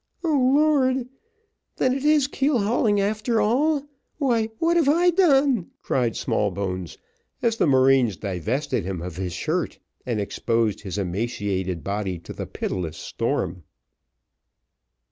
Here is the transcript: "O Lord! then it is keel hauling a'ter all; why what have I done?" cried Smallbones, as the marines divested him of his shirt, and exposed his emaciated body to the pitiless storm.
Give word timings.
"O 0.23 0.33
Lord! 0.35 1.07
then 1.77 1.93
it 1.93 2.03
is 2.03 2.25
keel 2.25 2.57
hauling 2.57 2.99
a'ter 2.99 3.39
all; 3.39 3.85
why 4.17 4.47
what 4.57 4.75
have 4.75 4.89
I 4.89 5.11
done?" 5.11 5.69
cried 5.83 6.15
Smallbones, 6.15 6.97
as 7.43 7.57
the 7.57 7.67
marines 7.67 8.17
divested 8.17 8.83
him 8.83 9.03
of 9.03 9.17
his 9.17 9.33
shirt, 9.33 9.77
and 10.03 10.19
exposed 10.19 10.81
his 10.81 10.97
emaciated 10.97 11.83
body 11.83 12.17
to 12.17 12.33
the 12.33 12.47
pitiless 12.47 12.97
storm. 12.97 13.61